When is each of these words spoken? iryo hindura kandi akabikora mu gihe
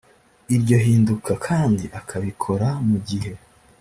iryo 0.55 0.77
hindura 0.83 1.33
kandi 1.45 1.83
akabikora 1.99 2.67
mu 2.87 2.97
gihe 3.07 3.31